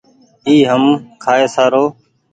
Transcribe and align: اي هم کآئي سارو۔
اي 0.47 0.55
هم 0.69 0.83
کآئي 1.23 1.45
سارو۔ 1.55 1.85